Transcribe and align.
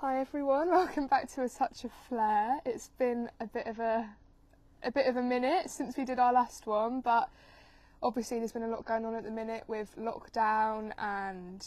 Hi 0.00 0.18
everyone, 0.18 0.70
welcome 0.70 1.08
back 1.08 1.30
to 1.34 1.42
a 1.42 1.48
touch 1.50 1.84
of 1.84 1.90
flair. 2.08 2.58
It's 2.64 2.88
been 2.96 3.28
a 3.38 3.44
bit 3.44 3.66
of 3.66 3.78
a 3.80 4.08
a 4.82 4.90
bit 4.90 5.06
of 5.06 5.18
a 5.18 5.22
minute 5.22 5.68
since 5.68 5.94
we 5.94 6.06
did 6.06 6.18
our 6.18 6.32
last 6.32 6.66
one, 6.66 7.02
but 7.02 7.28
obviously 8.02 8.38
there's 8.38 8.52
been 8.52 8.62
a 8.62 8.68
lot 8.68 8.86
going 8.86 9.04
on 9.04 9.14
at 9.14 9.24
the 9.24 9.30
minute 9.30 9.64
with 9.66 9.94
lockdown 9.98 10.92
and 10.96 11.66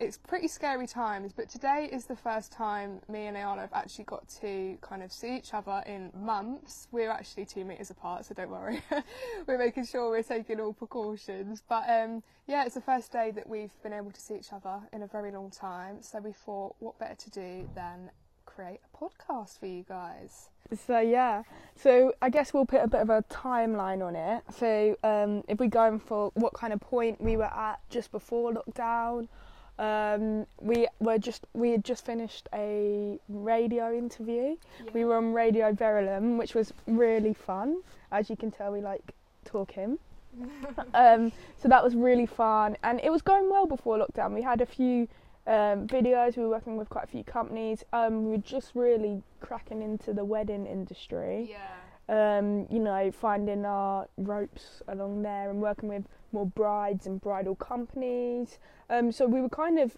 it's 0.00 0.18
pretty 0.18 0.48
scary 0.48 0.86
times, 0.86 1.32
but 1.32 1.48
today 1.48 1.88
is 1.90 2.06
the 2.06 2.16
first 2.16 2.50
time 2.50 3.00
me 3.08 3.26
and 3.26 3.36
Ayala 3.36 3.60
have 3.60 3.72
actually 3.72 4.04
got 4.04 4.26
to 4.40 4.76
kind 4.80 5.02
of 5.02 5.12
see 5.12 5.36
each 5.36 5.54
other 5.54 5.82
in 5.86 6.10
months. 6.18 6.88
We're 6.90 7.10
actually 7.10 7.44
two 7.44 7.64
metres 7.64 7.90
apart, 7.90 8.24
so 8.24 8.34
don't 8.34 8.50
worry. 8.50 8.82
we're 9.46 9.58
making 9.58 9.86
sure 9.86 10.10
we're 10.10 10.24
taking 10.24 10.58
all 10.58 10.72
precautions. 10.72 11.62
But 11.68 11.84
um, 11.88 12.24
yeah, 12.48 12.64
it's 12.64 12.74
the 12.74 12.80
first 12.80 13.12
day 13.12 13.30
that 13.32 13.48
we've 13.48 13.70
been 13.82 13.92
able 13.92 14.10
to 14.10 14.20
see 14.20 14.34
each 14.34 14.52
other 14.52 14.80
in 14.92 15.02
a 15.02 15.06
very 15.06 15.30
long 15.30 15.50
time, 15.50 16.02
so 16.02 16.18
we 16.18 16.32
thought 16.32 16.74
what 16.80 16.98
better 16.98 17.14
to 17.14 17.30
do 17.30 17.68
than 17.74 18.10
create 18.46 18.80
a 18.92 18.96
podcast 18.96 19.58
for 19.58 19.66
you 19.66 19.84
guys. 19.88 20.48
So 20.86 20.98
yeah, 20.98 21.42
so 21.76 22.14
I 22.20 22.30
guess 22.30 22.52
we'll 22.52 22.66
put 22.66 22.82
a 22.82 22.88
bit 22.88 23.00
of 23.00 23.10
a 23.10 23.22
timeline 23.30 24.04
on 24.04 24.16
it. 24.16 24.42
So 24.56 24.96
um, 25.04 25.44
if 25.46 25.60
we 25.60 25.68
go 25.68 25.98
for 25.98 26.30
what 26.34 26.52
kind 26.54 26.72
of 26.72 26.80
point 26.80 27.20
we 27.20 27.36
were 27.36 27.44
at 27.44 27.80
just 27.90 28.10
before 28.10 28.52
lockdown, 28.52 29.28
um, 29.78 30.46
we 30.60 30.86
were 31.00 31.18
just 31.18 31.46
we 31.52 31.70
had 31.70 31.84
just 31.84 32.06
finished 32.06 32.48
a 32.54 33.18
radio 33.28 33.96
interview. 33.96 34.56
Yeah. 34.84 34.90
We 34.92 35.04
were 35.04 35.16
on 35.16 35.32
Radio 35.32 35.72
Verulam, 35.72 36.38
which 36.38 36.54
was 36.54 36.72
really 36.86 37.34
fun. 37.34 37.82
As 38.12 38.30
you 38.30 38.36
can 38.36 38.50
tell, 38.50 38.72
we 38.72 38.80
like 38.80 39.14
talking. 39.44 39.98
um, 40.94 41.32
so 41.60 41.68
that 41.68 41.82
was 41.82 41.94
really 41.94 42.26
fun, 42.26 42.76
and 42.82 43.00
it 43.02 43.10
was 43.10 43.22
going 43.22 43.50
well 43.50 43.66
before 43.66 43.98
lockdown. 43.98 44.34
We 44.34 44.42
had 44.42 44.60
a 44.60 44.66
few 44.66 45.08
um, 45.46 45.86
videos. 45.86 46.36
We 46.36 46.44
were 46.44 46.50
working 46.50 46.76
with 46.76 46.88
quite 46.88 47.04
a 47.04 47.08
few 47.08 47.24
companies. 47.24 47.84
Um, 47.92 48.24
we 48.24 48.32
were 48.32 48.38
just 48.38 48.72
really 48.74 49.22
cracking 49.40 49.82
into 49.82 50.12
the 50.12 50.24
wedding 50.24 50.66
industry. 50.66 51.48
Yeah. 51.50 51.58
Um, 52.06 52.66
you 52.70 52.80
know, 52.80 53.10
finding 53.10 53.64
our 53.64 54.08
ropes 54.18 54.82
along 54.88 55.22
there 55.22 55.48
and 55.48 55.62
working 55.62 55.88
with 55.88 56.04
more 56.32 56.46
brides 56.46 57.06
and 57.06 57.18
bridal 57.20 57.54
companies. 57.54 58.58
Um, 58.90 59.10
so 59.10 59.26
we 59.26 59.40
were 59.40 59.48
kind 59.48 59.78
of 59.78 59.96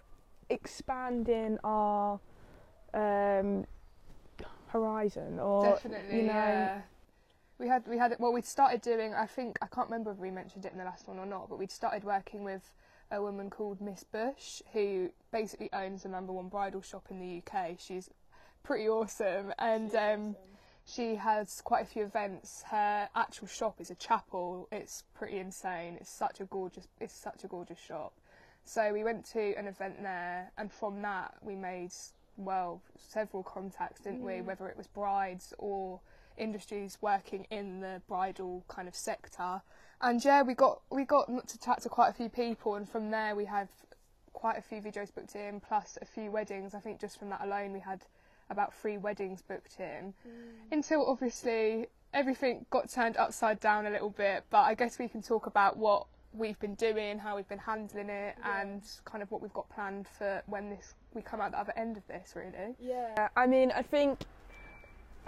expanding 0.48 1.58
our 1.64 2.20
um, 2.94 3.66
horizon, 4.68 5.40
or 5.40 5.64
Definitely, 5.64 6.16
you 6.16 6.22
know, 6.22 6.32
yeah. 6.32 6.80
We 7.58 7.68
had 7.68 7.86
we 7.88 7.96
had 7.96 8.14
well 8.18 8.32
we 8.32 8.42
started 8.42 8.82
doing 8.82 9.14
I 9.14 9.26
think 9.26 9.58
I 9.62 9.66
can't 9.66 9.88
remember 9.88 10.10
if 10.10 10.18
we 10.18 10.30
mentioned 10.30 10.66
it 10.66 10.72
in 10.72 10.78
the 10.78 10.84
last 10.84 11.08
one 11.08 11.18
or 11.18 11.26
not, 11.26 11.48
but 11.48 11.58
we'd 11.58 11.70
started 11.70 12.04
working 12.04 12.44
with 12.44 12.70
a 13.10 13.22
woman 13.22 13.48
called 13.50 13.80
Miss 13.80 14.04
Bush 14.04 14.60
who 14.72 15.10
basically 15.32 15.70
owns 15.72 16.02
the 16.02 16.08
number 16.08 16.32
one 16.32 16.48
bridal 16.48 16.82
shop 16.82 17.06
in 17.10 17.18
the 17.18 17.42
UK. 17.42 17.76
She's 17.78 18.10
pretty 18.62 18.88
awesome 18.88 19.54
and 19.58 19.94
um, 19.94 20.36
she 20.86 21.16
has 21.16 21.60
quite 21.62 21.82
a 21.82 21.86
few 21.86 22.04
events. 22.04 22.62
Her 22.70 23.08
actual 23.14 23.48
shop 23.48 23.80
is 23.80 23.90
a 23.90 23.96
chapel. 23.96 24.68
It's 24.70 25.02
pretty 25.14 25.38
insane. 25.38 25.96
It's 26.00 26.10
such 26.10 26.40
a 26.40 26.44
gorgeous 26.44 26.86
it's 27.00 27.14
such 27.14 27.44
a 27.44 27.48
gorgeous 27.48 27.78
shop. 27.78 28.12
So 28.64 28.92
we 28.92 29.04
went 29.04 29.24
to 29.32 29.54
an 29.56 29.66
event 29.66 30.02
there 30.02 30.52
and 30.56 30.72
from 30.72 31.02
that 31.02 31.34
we 31.42 31.56
made 31.56 31.92
well 32.36 32.82
several 32.96 33.42
contacts, 33.42 34.00
didn't 34.02 34.22
we? 34.22 34.34
Mm. 34.34 34.44
Whether 34.44 34.68
it 34.68 34.76
was 34.76 34.86
brides 34.86 35.52
or 35.58 36.00
industries 36.36 36.98
working 37.00 37.46
in 37.50 37.80
the 37.80 38.00
bridal 38.06 38.64
kind 38.68 38.86
of 38.86 38.94
sector. 38.94 39.62
And 40.00 40.24
yeah, 40.24 40.42
we 40.42 40.54
got 40.54 40.82
we 40.90 41.04
got 41.04 41.48
to 41.48 41.58
chat 41.58 41.82
to 41.82 41.88
quite 41.88 42.10
a 42.10 42.12
few 42.12 42.28
people, 42.28 42.74
and 42.76 42.88
from 42.88 43.10
there 43.10 43.34
we 43.34 43.46
had 43.46 43.68
quite 44.32 44.58
a 44.58 44.62
few 44.62 44.80
videos 44.80 45.12
booked 45.12 45.34
in, 45.34 45.60
plus 45.60 45.98
a 46.00 46.04
few 46.04 46.30
weddings. 46.30 46.74
I 46.74 46.80
think 46.80 47.00
just 47.00 47.18
from 47.18 47.30
that 47.30 47.42
alone 47.42 47.72
we 47.72 47.80
had 47.80 48.04
about 48.50 48.74
three 48.74 48.98
weddings 48.98 49.42
booked 49.42 49.76
in. 49.78 50.14
Mm. 50.26 50.72
Until 50.72 51.06
obviously 51.06 51.86
everything 52.14 52.66
got 52.70 52.90
turned 52.90 53.16
upside 53.16 53.60
down 53.60 53.86
a 53.86 53.90
little 53.90 54.10
bit, 54.10 54.44
but 54.50 54.62
I 54.62 54.74
guess 54.74 54.98
we 54.98 55.08
can 55.08 55.22
talk 55.22 55.46
about 55.46 55.76
what 55.76 56.06
we've 56.32 56.58
been 56.58 56.74
doing, 56.74 57.18
how 57.18 57.36
we've 57.36 57.48
been 57.48 57.58
handling 57.58 58.10
it, 58.10 58.36
and 58.44 58.82
kind 59.04 59.22
of 59.22 59.30
what 59.30 59.40
we've 59.42 59.52
got 59.52 59.68
planned 59.70 60.06
for 60.18 60.42
when 60.46 60.70
this 60.70 60.94
we 61.14 61.22
come 61.22 61.40
out 61.40 61.52
the 61.52 61.58
other 61.58 61.72
end 61.76 61.96
of 61.96 62.06
this. 62.06 62.34
Really. 62.34 62.74
Yeah, 62.78 63.28
I 63.36 63.46
mean, 63.46 63.72
I 63.74 63.82
think 63.82 64.20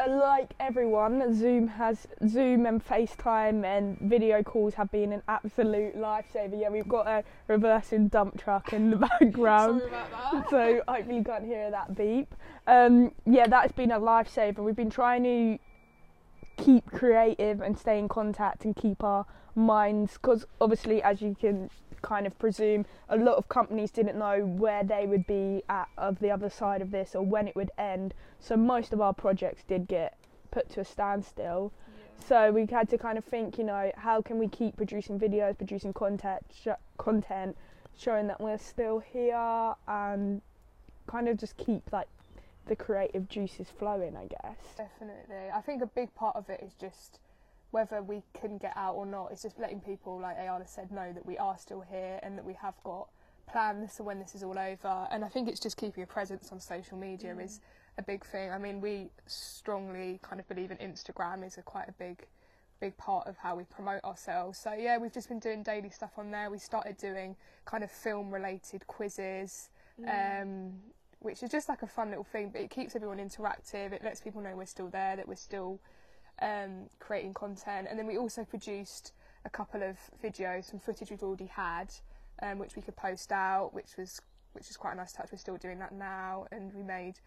like 0.06 0.54
everyone, 0.60 1.34
Zoom 1.34 1.66
has 1.68 2.06
Zoom 2.26 2.66
and 2.66 2.84
FaceTime 2.84 3.64
and 3.64 3.98
video 3.98 4.42
calls 4.42 4.74
have 4.74 4.90
been 4.90 5.12
an 5.12 5.22
absolute 5.28 5.96
lifesaver. 5.96 6.60
Yeah, 6.60 6.68
we've 6.68 6.88
got 6.88 7.06
a 7.06 7.24
reversing 7.48 8.08
dump 8.08 8.40
truck 8.40 8.72
in 8.72 8.90
the 8.90 8.96
background. 9.20 9.80
Sorry 9.80 9.90
about 9.90 10.32
that. 10.32 10.50
so 10.50 10.82
hopefully 10.86 11.16
you 11.16 11.24
can't 11.24 11.44
hear 11.44 11.70
that 11.70 11.96
beep. 11.96 12.34
Um, 12.66 13.12
yeah, 13.26 13.46
that's 13.48 13.72
been 13.72 13.90
a 13.90 14.00
lifesaver. 14.00 14.58
We've 14.58 14.76
been 14.76 14.90
trying 14.90 15.24
to 15.24 15.58
keep 16.62 16.90
creative 16.90 17.60
and 17.60 17.78
stay 17.78 17.98
in 17.98 18.08
contact 18.08 18.64
and 18.64 18.76
keep 18.76 19.02
our 19.02 19.26
minds, 19.54 20.14
because 20.14 20.46
obviously, 20.60 21.02
as 21.02 21.20
you 21.20 21.36
can 21.38 21.70
kind 22.02 22.26
of 22.26 22.38
presume, 22.38 22.86
a 23.08 23.16
lot 23.16 23.36
of 23.36 23.48
companies 23.48 23.90
didn't 23.90 24.18
know 24.18 24.40
where 24.44 24.84
they 24.84 25.06
would 25.06 25.26
be 25.26 25.62
at 25.68 25.88
of 25.96 26.18
the 26.20 26.30
other 26.30 26.50
side 26.50 26.82
of 26.82 26.90
this 26.90 27.14
or 27.14 27.22
when 27.22 27.48
it 27.48 27.56
would 27.56 27.70
end. 27.78 28.14
So 28.40 28.56
most 28.56 28.92
of 28.92 29.00
our 29.00 29.12
projects 29.12 29.62
did 29.64 29.88
get 29.88 30.16
put 30.50 30.70
to 30.70 30.80
a 30.80 30.84
standstill. 30.84 31.72
So 32.26 32.50
we 32.50 32.66
had 32.66 32.88
to 32.90 32.98
kind 32.98 33.16
of 33.16 33.24
think, 33.24 33.58
you 33.58 33.64
know, 33.64 33.92
how 33.96 34.20
can 34.20 34.38
we 34.38 34.48
keep 34.48 34.76
producing 34.76 35.18
videos, 35.18 35.56
producing 35.56 35.92
content, 35.92 36.42
sh- 36.52 36.68
content, 36.96 37.56
showing 37.96 38.26
that 38.26 38.40
we're 38.40 38.58
still 38.58 38.98
here, 38.98 39.74
and 39.86 40.42
kind 41.06 41.28
of 41.28 41.36
just 41.36 41.56
keep 41.56 41.90
like 41.92 42.08
the 42.66 42.76
creative 42.76 43.28
juices 43.28 43.68
flowing, 43.78 44.16
I 44.16 44.26
guess. 44.26 44.58
Definitely. 44.76 45.50
I 45.54 45.60
think 45.60 45.82
a 45.82 45.86
big 45.86 46.14
part 46.14 46.36
of 46.36 46.48
it 46.50 46.60
is 46.62 46.74
just 46.74 47.20
whether 47.70 48.02
we 48.02 48.22
can 48.38 48.58
get 48.58 48.72
out 48.76 48.94
or 48.94 49.06
not. 49.06 49.30
It's 49.32 49.42
just 49.42 49.58
letting 49.58 49.80
people, 49.80 50.20
like 50.20 50.36
Ayala 50.38 50.66
said, 50.66 50.90
know 50.90 51.12
that 51.12 51.24
we 51.24 51.38
are 51.38 51.56
still 51.58 51.80
here 51.80 52.18
and 52.22 52.36
that 52.36 52.44
we 52.44 52.54
have 52.54 52.74
got 52.84 53.08
plans 53.46 53.96
for 53.96 54.02
when 54.02 54.18
this 54.18 54.34
is 54.34 54.42
all 54.42 54.58
over. 54.58 55.08
And 55.10 55.24
I 55.24 55.28
think 55.28 55.48
it's 55.48 55.60
just 55.60 55.76
keeping 55.76 56.02
a 56.02 56.06
presence 56.06 56.50
on 56.52 56.60
social 56.60 56.98
media 56.98 57.34
is 57.38 57.58
mm. 57.58 57.60
A 57.98 58.02
big 58.02 58.24
thing. 58.24 58.50
I 58.50 58.58
mean, 58.58 58.80
we 58.80 59.10
strongly 59.26 60.20
kind 60.22 60.40
of 60.40 60.48
believe 60.48 60.70
in 60.70 60.78
Instagram 60.78 61.46
is 61.46 61.58
a 61.58 61.62
quite 61.62 61.88
a 61.88 61.92
big 61.92 62.26
big 62.80 62.96
part 62.96 63.26
of 63.26 63.36
how 63.36 63.56
we 63.56 63.64
promote 63.64 64.02
ourselves. 64.04 64.56
So 64.56 64.72
yeah, 64.72 64.98
we've 64.98 65.12
just 65.12 65.28
been 65.28 65.40
doing 65.40 65.64
daily 65.64 65.90
stuff 65.90 66.12
on 66.16 66.30
there. 66.30 66.48
We 66.48 66.58
started 66.58 66.96
doing 66.96 67.34
kind 67.64 67.82
of 67.82 67.90
film 67.90 68.32
related 68.32 68.86
quizzes. 68.86 69.70
Um, 70.08 70.74
which 71.20 71.42
is 71.42 71.50
just 71.50 71.68
like 71.68 71.82
a 71.82 71.86
fun 71.86 72.10
little 72.10 72.24
thing, 72.24 72.50
but 72.50 72.60
it 72.60 72.70
keeps 72.70 72.94
everyone 72.94 73.18
interactive. 73.18 73.92
It 73.92 74.04
lets 74.04 74.20
people 74.20 74.40
know 74.40 74.54
we're 74.54 74.66
still 74.66 74.88
there, 74.88 75.16
that 75.16 75.26
we're 75.26 75.34
still 75.34 75.80
um, 76.40 76.88
creating 77.00 77.34
content. 77.34 77.88
And 77.90 77.98
then 77.98 78.06
we 78.06 78.16
also 78.16 78.44
produced 78.44 79.12
a 79.44 79.50
couple 79.50 79.82
of 79.82 79.96
videos, 80.22 80.70
some 80.70 80.78
footage 80.78 81.10
we've 81.10 81.22
already 81.22 81.46
had, 81.46 81.92
um, 82.42 82.58
which 82.58 82.76
we 82.76 82.82
could 82.82 82.96
post 82.96 83.32
out, 83.32 83.74
which 83.74 83.96
was 83.96 84.20
which 84.52 84.70
is 84.70 84.76
quite 84.76 84.94
a 84.94 84.96
nice 84.96 85.12
touch. 85.12 85.28
We're 85.30 85.38
still 85.38 85.56
doing 85.56 85.78
that 85.80 85.92
now, 85.92 86.46
and 86.50 86.72
we 86.72 86.82
made 86.82 87.20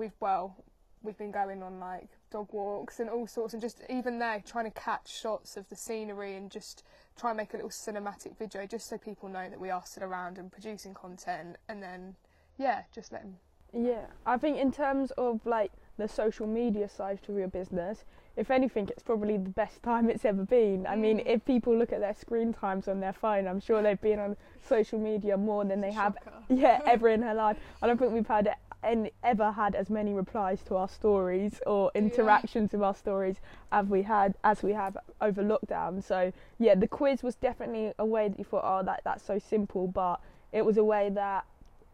we've 0.00 0.16
well 0.18 0.56
we've 1.02 1.18
been 1.18 1.30
going 1.30 1.62
on 1.62 1.78
like 1.78 2.08
dog 2.30 2.48
walks 2.52 3.00
and 3.00 3.08
all 3.10 3.26
sorts, 3.26 3.54
and 3.54 3.62
just 3.62 3.82
even 3.88 4.18
there 4.18 4.42
trying 4.46 4.64
to 4.64 4.70
catch 4.70 5.20
shots 5.20 5.56
of 5.56 5.68
the 5.68 5.76
scenery 5.76 6.36
and 6.36 6.50
just 6.50 6.84
try 7.18 7.30
and 7.30 7.36
make 7.36 7.52
a 7.52 7.56
little 7.56 7.70
cinematic 7.70 8.36
video, 8.38 8.66
just 8.66 8.88
so 8.88 8.96
people 8.98 9.28
know 9.28 9.48
that 9.48 9.60
we 9.60 9.70
are 9.70 9.82
still 9.84 10.04
around 10.04 10.38
and 10.38 10.50
producing 10.50 10.94
content, 10.94 11.56
and 11.68 11.82
then 11.82 12.16
yeah, 12.58 12.82
just 12.94 13.12
let 13.12 13.22
them. 13.22 13.36
Yeah, 13.72 14.06
I 14.26 14.36
think 14.36 14.58
in 14.58 14.72
terms 14.72 15.10
of 15.12 15.44
like 15.44 15.72
the 15.96 16.08
social 16.08 16.46
media 16.46 16.88
side 16.88 17.20
to 17.26 17.36
your 17.36 17.48
business, 17.48 18.04
if 18.36 18.50
anything, 18.50 18.88
it's 18.88 19.02
probably 19.02 19.36
the 19.36 19.50
best 19.50 19.82
time 19.82 20.08
it's 20.10 20.24
ever 20.24 20.44
been. 20.44 20.86
I 20.86 20.96
mean, 20.96 21.18
mm. 21.18 21.26
if 21.26 21.44
people 21.44 21.76
look 21.76 21.92
at 21.92 22.00
their 22.00 22.14
screen 22.14 22.52
times 22.52 22.88
on 22.88 23.00
their 23.00 23.12
phone, 23.12 23.46
I'm 23.46 23.60
sure 23.60 23.82
they've 23.82 24.00
been 24.00 24.18
on 24.18 24.36
social 24.68 24.98
media 24.98 25.36
more 25.36 25.64
than 25.64 25.80
they 25.80 25.92
have, 25.92 26.16
yeah, 26.48 26.80
ever 26.86 27.08
in 27.08 27.22
her 27.22 27.34
life. 27.34 27.56
I 27.82 27.86
don't 27.86 27.98
think 27.98 28.12
we've 28.12 28.26
had 28.26 28.54
any, 28.82 29.12
ever 29.22 29.52
had 29.52 29.74
as 29.74 29.90
many 29.90 30.12
replies 30.14 30.62
to 30.64 30.76
our 30.76 30.88
stories 30.88 31.60
or 31.66 31.90
interactions 31.94 32.72
with 32.72 32.82
our 32.82 32.94
stories 32.94 33.36
as 33.72 33.86
we 33.86 34.02
had 34.02 34.34
as 34.44 34.62
we 34.62 34.72
have 34.72 34.96
over 35.20 35.42
lockdown. 35.42 36.02
So 36.02 36.32
yeah, 36.58 36.74
the 36.74 36.88
quiz 36.88 37.22
was 37.22 37.34
definitely 37.36 37.92
a 37.98 38.04
way 38.04 38.28
that 38.28 38.38
you 38.38 38.44
thought, 38.44 38.64
oh, 38.64 38.84
that 38.84 39.02
that's 39.04 39.24
so 39.24 39.38
simple, 39.38 39.86
but 39.86 40.20
it 40.52 40.64
was 40.64 40.76
a 40.76 40.84
way 40.84 41.10
that 41.10 41.44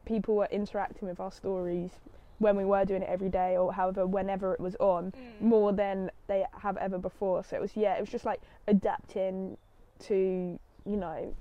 people 0.04 0.36
were 0.36 0.48
interacting 0.50 1.08
with 1.08 1.20
our 1.20 1.32
stories 1.32 1.90
when 2.38 2.56
we 2.56 2.64
were 2.64 2.84
doing 2.84 3.02
it 3.02 3.08
every 3.08 3.30
day 3.30 3.56
or 3.56 3.72
however 3.72 4.06
whenever 4.06 4.52
it 4.52 4.60
was 4.60 4.76
on 4.76 5.10
mm. 5.10 5.40
more 5.40 5.72
than 5.72 6.10
they 6.26 6.44
have 6.58 6.76
ever 6.76 6.98
before. 6.98 7.42
So 7.44 7.56
it 7.56 7.60
was 7.60 7.72
yeah 7.74 7.94
it 7.94 8.00
was 8.00 8.10
just 8.10 8.24
like 8.24 8.40
adapting 8.68 9.56
to 10.00 10.58
you 10.84 10.96
know 10.96 11.34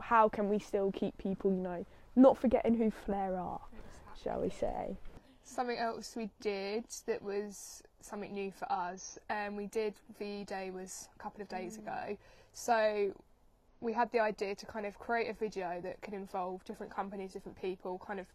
how 0.00 0.28
can 0.28 0.48
we 0.48 0.58
still 0.58 0.90
keep 0.90 1.16
people 1.18 1.52
you 1.52 1.60
know 1.60 1.86
not 2.16 2.36
forgetting 2.36 2.74
who 2.74 2.90
flair 2.90 3.36
are 3.36 3.60
shall 4.22 4.40
we 4.40 4.50
say 4.50 4.96
Something 5.44 5.78
else 5.78 6.14
we 6.14 6.28
did 6.40 6.84
that 7.06 7.22
was 7.22 7.82
something 8.02 8.32
new 8.34 8.52
for 8.52 8.70
us, 8.70 9.18
and 9.30 9.56
we 9.56 9.66
did 9.66 9.94
VE 10.18 10.44
Day 10.44 10.70
was 10.70 11.08
a 11.18 11.22
couple 11.22 11.40
of 11.40 11.48
days 11.48 11.78
ago. 11.78 11.90
Mm. 11.90 12.16
So 12.52 13.12
we 13.80 13.94
had 13.94 14.12
the 14.12 14.20
idea 14.20 14.54
to 14.56 14.66
kind 14.66 14.84
of 14.84 14.98
create 14.98 15.30
a 15.30 15.32
video 15.32 15.80
that 15.82 16.02
could 16.02 16.12
involve 16.12 16.64
different 16.64 16.94
companies, 16.94 17.32
different 17.32 17.60
people, 17.60 18.00
kind 18.04 18.20
of 18.20 18.26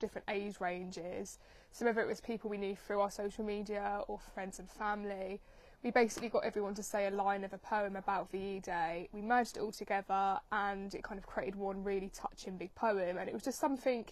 different 0.00 0.26
age 0.28 0.56
ranges. 0.60 1.38
So 1.70 1.84
whether 1.84 2.00
it 2.00 2.08
was 2.08 2.20
people 2.20 2.50
we 2.50 2.58
knew 2.58 2.74
through 2.74 3.00
our 3.00 3.10
social 3.10 3.44
media 3.44 4.02
or 4.08 4.18
friends 4.18 4.58
and 4.58 4.68
family, 4.68 5.40
we 5.84 5.90
basically 5.90 6.28
got 6.28 6.44
everyone 6.44 6.74
to 6.74 6.82
say 6.82 7.06
a 7.06 7.10
line 7.10 7.44
of 7.44 7.52
a 7.52 7.58
poem 7.58 7.94
about 7.94 8.30
VE 8.32 8.60
Day. 8.60 9.08
We 9.12 9.22
merged 9.22 9.56
it 9.56 9.60
all 9.60 9.72
together 9.72 10.40
and 10.50 10.92
it 10.94 11.04
kind 11.04 11.18
of 11.18 11.26
created 11.26 11.54
one 11.54 11.84
really 11.84 12.10
touching 12.12 12.56
big 12.56 12.74
poem 12.74 13.16
and 13.16 13.28
it 13.28 13.32
was 13.32 13.44
just 13.44 13.60
something 13.60 14.06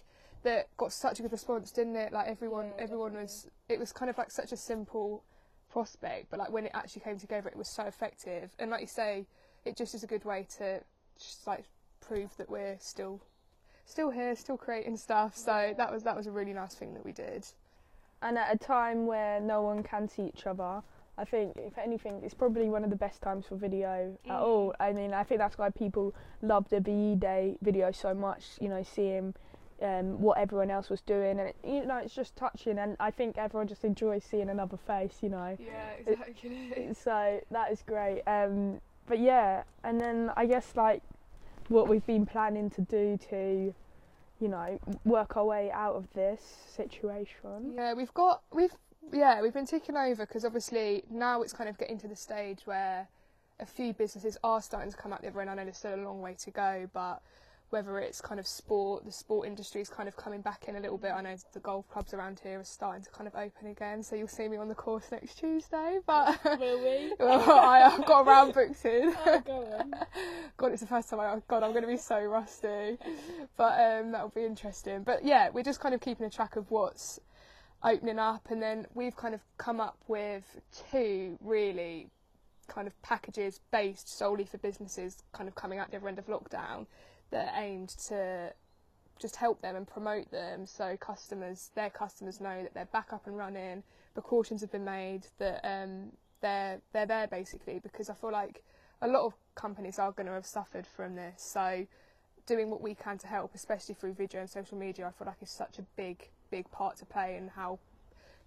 that 0.47 0.67
got 0.77 0.91
such 0.93 1.19
a 1.19 1.21
good 1.21 1.31
response, 1.31 1.71
didn't 1.71 1.95
it? 1.95 2.11
Like 2.13 2.27
everyone 2.27 2.67
Yeah, 2.77 2.83
everyone 2.83 3.13
was 3.13 3.47
it 3.69 3.79
was 3.79 3.91
kind 3.91 4.09
of 4.09 4.17
like 4.17 4.31
such 4.31 4.51
a 4.51 4.57
simple 4.57 5.23
prospect, 5.69 6.29
but 6.29 6.39
like 6.39 6.51
when 6.51 6.65
it 6.65 6.71
actually 6.73 7.01
came 7.01 7.19
together 7.19 7.49
it 7.49 7.57
was 7.57 7.67
so 7.67 7.83
effective. 7.83 8.51
And 8.59 8.71
like 8.71 8.81
you 8.81 8.87
say, 8.87 9.27
it 9.65 9.75
just 9.75 9.93
is 9.93 10.03
a 10.03 10.07
good 10.07 10.23
way 10.25 10.47
to 10.57 10.81
just 11.19 11.45
like 11.45 11.65
prove 11.99 12.35
that 12.37 12.49
we're 12.49 12.77
still 12.79 13.21
still 13.85 14.09
here, 14.09 14.35
still 14.35 14.57
creating 14.57 14.97
stuff. 14.97 15.35
So 15.35 15.73
that 15.77 15.91
was 15.91 16.03
that 16.03 16.15
was 16.15 16.27
a 16.27 16.31
really 16.31 16.53
nice 16.53 16.75
thing 16.75 16.93
that 16.93 17.03
we 17.05 17.11
did. 17.11 17.45
And 18.21 18.37
at 18.37 18.53
a 18.53 18.57
time 18.57 19.05
where 19.05 19.39
no 19.39 19.61
one 19.61 19.83
can 19.83 20.07
see 20.07 20.23
each 20.33 20.47
other, 20.47 20.81
I 21.19 21.25
think 21.25 21.53
if 21.57 21.77
anything, 21.77 22.21
it's 22.23 22.33
probably 22.33 22.67
one 22.69 22.83
of 22.83 22.89
the 22.89 22.95
best 22.95 23.21
times 23.21 23.45
for 23.47 23.55
video 23.57 24.17
at 24.25 24.31
Mm. 24.31 24.41
all. 24.41 24.73
I 24.79 24.93
mean, 24.93 25.13
I 25.13 25.23
think 25.23 25.39
that's 25.39 25.57
why 25.57 25.69
people 25.69 26.15
love 26.41 26.69
the 26.69 26.79
VE 26.79 27.15
Day 27.15 27.57
video 27.61 27.91
so 27.91 28.13
much. 28.13 28.43
You 28.61 28.69
know, 28.69 28.83
seeing 28.83 29.35
um, 29.81 30.19
what 30.19 30.37
everyone 30.37 30.71
else 30.71 30.89
was 30.89 31.01
doing, 31.01 31.39
and 31.39 31.49
it, 31.49 31.55
you 31.63 31.85
know, 31.85 31.97
it's 31.97 32.13
just 32.13 32.35
touching. 32.35 32.79
And 32.79 32.95
I 32.99 33.11
think 33.11 33.37
everyone 33.37 33.67
just 33.67 33.83
enjoys 33.83 34.23
seeing 34.23 34.49
another 34.49 34.77
face. 34.77 35.17
You 35.21 35.29
know, 35.29 35.57
Yeah, 35.59 35.89
exactly. 36.05 36.93
so 37.03 37.41
that 37.51 37.71
is 37.71 37.83
great. 37.85 38.21
Um, 38.27 38.81
but 39.07 39.19
yeah, 39.19 39.63
and 39.83 39.99
then 39.99 40.31
I 40.35 40.45
guess 40.45 40.75
like 40.75 41.01
what 41.69 41.87
we've 41.87 42.05
been 42.05 42.25
planning 42.25 42.69
to 42.71 42.81
do 42.81 43.19
to, 43.29 43.73
you 44.39 44.47
know, 44.47 44.79
work 45.05 45.37
our 45.37 45.45
way 45.45 45.71
out 45.71 45.95
of 45.95 46.07
this 46.13 46.41
situation. 46.75 47.73
Yeah, 47.75 47.93
we've 47.93 48.13
got 48.13 48.41
we've 48.53 48.73
yeah 49.13 49.41
we've 49.41 49.53
been 49.53 49.65
ticking 49.65 49.95
over 49.95 50.25
because 50.25 50.43
obviously 50.43 51.03
now 51.09 51.41
it's 51.41 51.53
kind 51.53 51.69
of 51.69 51.77
getting 51.77 51.97
to 51.99 52.07
the 52.07 52.15
stage 52.15 52.61
where 52.65 53.07
a 53.59 53.65
few 53.65 53.93
businesses 53.93 54.37
are 54.43 54.61
starting 54.61 54.91
to 54.91 54.97
come 54.97 55.13
out 55.13 55.21
the 55.21 55.27
other 55.27 55.41
end. 55.41 55.49
I 55.49 55.55
know 55.55 55.63
there's 55.63 55.77
still 55.77 55.95
a 55.95 56.03
long 56.03 56.21
way 56.21 56.35
to 56.39 56.51
go, 56.51 56.89
but 56.93 57.21
whether 57.69 57.99
it's 57.99 58.21
kind 58.21 58.39
of 58.39 58.47
sport, 58.47 59.05
the 59.05 59.11
sport 59.11 59.47
industry 59.47 59.81
is 59.81 59.89
kind 59.89 60.07
of 60.07 60.15
coming 60.15 60.41
back 60.41 60.65
in 60.67 60.77
a 60.77 60.79
little 60.79 60.97
bit. 60.97 61.11
I 61.11 61.21
know 61.21 61.35
the 61.53 61.59
golf 61.59 61.89
clubs 61.89 62.13
around 62.13 62.39
here 62.41 62.59
are 62.59 62.63
starting 62.63 63.03
to 63.03 63.09
kind 63.11 63.27
of 63.27 63.35
open 63.35 63.67
again, 63.67 64.01
so 64.03 64.15
you'll 64.15 64.27
see 64.27 64.47
me 64.47 64.57
on 64.57 64.69
the 64.69 64.75
course 64.75 65.11
next 65.11 65.35
Tuesday. 65.39 65.99
But 66.05 66.39
Will 66.59 66.79
we? 66.79 67.13
well, 67.19 67.51
I, 67.51 67.81
I've 67.83 68.05
got 68.05 68.21
a 68.21 68.23
round 68.23 68.53
booked 68.53 68.85
in. 68.85 69.13
Oh, 69.27 69.41
go 69.41 69.77
on. 69.79 69.93
God, 70.57 70.71
it's 70.71 70.81
the 70.81 70.87
first 70.87 71.09
time 71.09 71.19
I. 71.19 71.41
God, 71.47 71.63
I'm 71.63 71.71
going 71.71 71.81
to 71.81 71.87
be 71.87 71.97
so 71.97 72.19
rusty. 72.21 72.97
But 73.57 73.79
um, 73.79 74.11
that'll 74.11 74.29
be 74.29 74.45
interesting. 74.45 75.03
But 75.03 75.25
yeah, 75.25 75.49
we're 75.49 75.63
just 75.63 75.79
kind 75.79 75.93
of 75.93 75.99
keeping 76.01 76.25
a 76.25 76.29
track 76.29 76.55
of 76.55 76.71
what's 76.71 77.19
opening 77.83 78.19
up, 78.19 78.47
and 78.49 78.61
then 78.61 78.87
we've 78.93 79.15
kind 79.15 79.33
of 79.33 79.41
come 79.57 79.81
up 79.81 79.97
with 80.07 80.43
two 80.91 81.37
really 81.41 82.09
kind 82.67 82.87
of 82.87 83.01
packages 83.01 83.59
based 83.71 84.17
solely 84.17 84.45
for 84.45 84.57
businesses, 84.57 85.23
kind 85.31 85.47
of 85.47 85.55
coming 85.55 85.79
out 85.79 85.91
the 85.91 85.97
other 85.97 86.07
end 86.07 86.19
of 86.19 86.27
lockdown, 86.27 86.85
that 87.31 87.53
are 87.53 87.61
aimed 87.61 87.89
to 87.89 88.53
just 89.19 89.35
help 89.35 89.61
them 89.61 89.75
and 89.75 89.87
promote 89.87 90.31
them, 90.31 90.65
so 90.65 90.95
customers, 90.97 91.71
their 91.75 91.89
customers 91.89 92.39
know 92.39 92.61
that 92.63 92.73
they're 92.73 92.85
back 92.85 93.13
up 93.13 93.27
and 93.27 93.37
running. 93.37 93.83
Precautions 94.13 94.61
have 94.61 94.71
been 94.71 94.85
made 94.85 95.27
that 95.39 95.61
um, 95.63 96.11
they're 96.41 96.81
they're 96.93 97.05
there 97.05 97.27
basically 97.27 97.79
because 97.79 98.09
I 98.09 98.13
feel 98.13 98.31
like 98.31 98.63
a 99.01 99.07
lot 99.07 99.25
of 99.25 99.33
companies 99.55 99.99
are 99.99 100.11
going 100.11 100.27
to 100.27 100.33
have 100.33 100.45
suffered 100.45 100.85
from 100.85 101.15
this. 101.15 101.33
So 101.37 101.85
doing 102.45 102.69
what 102.69 102.81
we 102.81 102.95
can 102.95 103.17
to 103.19 103.27
help, 103.27 103.53
especially 103.53 103.95
through 103.95 104.13
video 104.13 104.41
and 104.41 104.49
social 104.49 104.77
media, 104.77 105.07
I 105.07 105.11
feel 105.11 105.27
like 105.27 105.37
is 105.41 105.49
such 105.49 105.79
a 105.79 105.83
big 105.95 106.29
big 106.49 106.69
part 106.71 106.97
to 106.97 107.05
play 107.05 107.37
in 107.37 107.49
how 107.49 107.79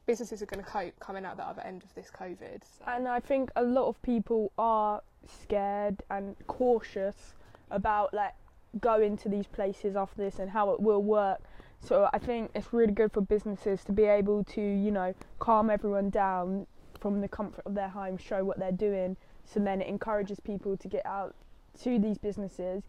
businesses 0.06 0.42
are 0.42 0.46
going 0.46 0.64
to 0.64 0.68
cope 0.68 0.98
coming 0.98 1.24
out 1.24 1.36
the 1.36 1.46
other 1.46 1.62
end 1.62 1.84
of 1.84 1.94
this 1.94 2.10
COVID. 2.10 2.62
So. 2.64 2.84
And 2.86 3.06
I 3.06 3.20
think 3.20 3.50
a 3.54 3.62
lot 3.62 3.88
of 3.88 4.00
people 4.02 4.50
are 4.58 5.02
scared 5.42 6.02
and 6.10 6.34
cautious 6.46 7.34
about 7.70 8.12
like 8.12 8.34
going 8.80 9.12
into 9.12 9.28
these 9.28 9.46
places 9.46 9.96
after 9.96 10.16
this 10.16 10.38
and 10.38 10.50
how 10.50 10.70
it 10.70 10.80
will 10.80 11.02
work. 11.02 11.40
So 11.80 12.08
I 12.12 12.18
think 12.18 12.50
it's 12.54 12.72
really 12.72 12.92
good 12.92 13.12
for 13.12 13.20
businesses 13.20 13.82
to 13.84 13.92
be 13.92 14.04
able 14.04 14.44
to, 14.44 14.60
you 14.60 14.90
know, 14.90 15.14
calm 15.38 15.70
everyone 15.70 16.10
down 16.10 16.66
from 17.00 17.20
the 17.20 17.28
comfort 17.28 17.64
of 17.64 17.74
their 17.74 17.88
home, 17.88 18.18
show 18.18 18.44
what 18.44 18.58
they're 18.58 18.70
doing. 18.70 19.16
So 19.44 19.60
then 19.60 19.80
it 19.80 19.88
encourages 19.88 20.38
people 20.38 20.76
to 20.76 20.88
get 20.88 21.04
out 21.06 21.34
to 21.82 21.98
these 21.98 22.18
businesses 22.18 22.82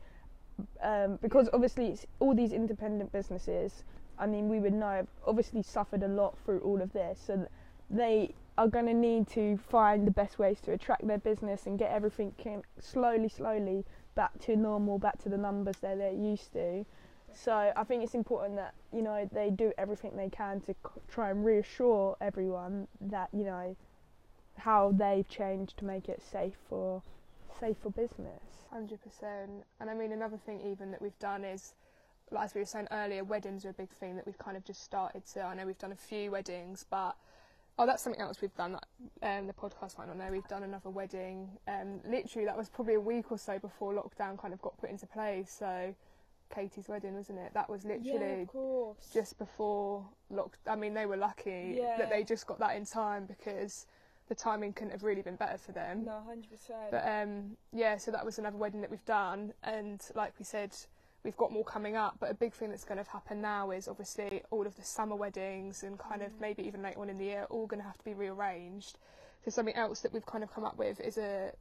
um, 0.84 1.18
because 1.22 1.50
obviously 1.54 1.88
it's 1.88 2.06
all 2.20 2.36
these 2.36 2.52
independent 2.52 3.12
businesses. 3.12 3.84
I 4.20 4.28
mean, 4.28 4.50
we 4.50 4.60
would 4.60 4.74
know 4.74 4.90
have 4.90 5.08
obviously 5.26 5.64
suffered 5.64 6.04
a 6.04 6.08
lot 6.08 6.38
through 6.46 6.60
all 6.60 6.82
of 6.82 6.94
this, 6.94 7.20
so 7.26 7.48
they 7.90 8.36
are 8.58 8.68
going 8.68 8.86
to 8.86 8.94
need 8.94 9.28
to 9.30 9.58
find 9.58 10.06
the 10.06 10.12
best 10.12 10.38
ways 10.38 10.60
to 10.62 10.74
attract 10.74 11.08
their 11.08 11.18
business 11.18 11.66
and 11.66 11.80
get 11.80 11.92
everything 11.92 12.34
slowly, 12.80 13.30
slowly 13.30 13.86
back 14.16 14.40
to 14.42 14.56
normal, 14.56 15.00
back 15.00 15.22
to 15.24 15.30
the 15.30 15.38
numbers 15.38 15.78
that 15.82 15.98
they're 15.98 16.12
used 16.12 16.54
to. 16.54 16.86
So 17.34 17.72
I 17.76 17.84
think 17.84 18.04
it's 18.04 18.14
important 18.14 18.58
that 18.58 18.74
you 18.94 19.02
know 19.02 19.30
they 19.32 19.50
do 19.50 19.72
everything 19.78 20.16
they 20.16 20.30
can 20.30 20.60
to 20.62 20.76
try 21.10 21.30
and 21.30 21.46
reassure 21.46 22.18
everyone 22.20 22.88
that 23.00 23.30
you 23.34 23.44
know 23.44 23.76
how 24.58 24.92
they've 24.92 25.28
changed 25.28 25.78
to 25.78 25.86
make 25.86 26.10
it 26.10 26.22
safe 26.22 26.56
for 26.68 27.02
safe 27.60 27.78
for 27.82 27.90
business. 27.90 28.44
Hundred 28.70 29.02
percent. 29.02 29.64
And 29.80 29.90
I 29.90 29.94
mean, 29.94 30.12
another 30.12 30.38
thing 30.38 30.62
even 30.62 30.92
that 30.92 31.02
we've 31.02 31.18
done 31.20 31.44
is, 31.44 31.74
as 32.38 32.54
we 32.54 32.62
were 32.62 32.66
saying 32.66 32.88
earlier, 32.92 33.24
weddings 33.24 33.66
are 33.66 33.70
a 33.70 33.74
big 33.74 33.90
thing 33.90 34.16
that 34.16 34.26
we've 34.26 34.38
kind 34.38 34.58
of 34.58 34.66
just 34.66 34.84
started 34.84 35.26
to. 35.34 35.42
I 35.42 35.56
know 35.56 35.66
we've 35.66 35.78
done 35.78 35.92
a 35.92 35.96
few 35.96 36.32
weddings, 36.32 36.86
but 36.90 37.16
oh, 37.82 37.86
that's 37.88 38.04
something 38.04 38.22
else 38.22 38.42
we've 38.42 38.56
done. 38.56 38.74
That, 39.22 39.40
um, 39.40 39.48
the 39.48 39.54
podcast 39.54 39.98
might 39.98 40.08
not 40.08 40.18
know. 40.18 40.28
We've 40.32 40.48
done 40.48 40.64
another 40.64 40.90
wedding. 40.90 41.50
Um, 41.68 42.00
literally, 42.08 42.46
that 42.46 42.56
was 42.58 42.70
probably 42.70 42.94
a 42.94 43.00
week 43.00 43.32
or 43.32 43.38
so 43.40 43.58
before 43.58 43.94
lockdown 43.94 44.38
kind 44.40 44.54
of 44.54 44.62
got 44.62 44.78
put 44.78 44.90
into 44.92 45.08
place. 45.08 45.56
So, 45.58 45.96
Katie's 46.54 46.88
wedding, 46.88 47.16
wasn't 47.16 47.40
it? 47.40 47.54
That 47.54 47.70
was 47.70 47.84
literally 47.84 48.46
course. 48.46 49.10
just 49.14 49.38
before 49.40 50.06
lock. 50.30 50.58
I 50.68 50.76
mean, 50.76 50.94
they 50.94 51.06
were 51.08 51.18
lucky 51.18 51.78
Yeah. 51.80 51.98
that 51.98 52.10
they 52.10 52.24
just 52.24 52.46
got 52.46 52.60
that 52.60 52.76
in 52.76 52.86
time 52.86 53.26
because 53.26 53.88
the 54.28 54.36
timing 54.36 54.74
couldn't 54.74 54.92
have 54.92 55.04
really 55.04 55.22
been 55.24 55.36
better 55.36 55.58
for 55.58 55.72
them. 55.72 56.06
no, 56.06 56.22
hundred 56.26 56.52
percent. 56.52 56.92
But 56.92 57.08
um, 57.08 57.58
yeah, 57.74 57.98
so 57.98 58.12
that 58.12 58.24
was 58.24 58.38
another 58.38 58.58
wedding 58.58 58.82
that 58.82 58.92
we've 58.92 59.04
done, 59.06 59.54
and 59.64 60.02
like 60.16 60.34
we 60.40 60.46
said, 60.46 60.76
we've 61.24 61.38
got 61.38 61.52
more 61.52 61.64
coming 61.64 61.96
up. 61.96 62.18
But 62.20 62.32
a 62.32 62.34
big 62.34 62.54
thing 62.54 62.70
that's 62.70 62.84
going 62.84 63.04
to 63.04 63.10
happen 63.10 63.42
now 63.42 63.72
is 63.72 63.88
obviously 63.88 64.42
all 64.50 64.66
of 64.66 64.76
the 64.76 64.84
summer 64.84 65.16
weddings 65.16 65.84
and 65.84 65.98
kind 66.00 66.22
of 66.22 66.32
Mm. 66.34 66.40
maybe 66.42 66.68
even 66.68 66.82
later 66.82 67.00
on 67.00 67.10
in 67.10 67.18
the 67.18 67.26
year, 67.26 67.46
all 67.50 67.68
going 67.68 67.80
to 67.82 67.86
have 67.88 67.98
to 67.98 68.06
be 68.06 68.14
rearranged. 68.14 68.98
So 69.46 69.52
something 69.52 69.76
else 69.76 70.02
that 70.02 70.14
we've 70.14 70.26
kind 70.26 70.44
of 70.44 70.52
come 70.52 70.64
up 70.64 70.78
with 70.78 71.00
is 71.00 71.18
a 71.18 71.54